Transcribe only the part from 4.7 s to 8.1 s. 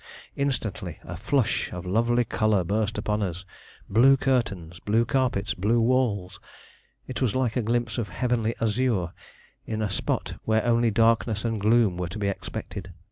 blue carpets, blue walls. It was like a glimpse of